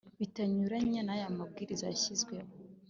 bitanyuranya 0.19 1.01
n 1.03 1.09
aya 1.15 1.35
mabwiriza 1.37 1.83
yashyizweho 1.87 2.49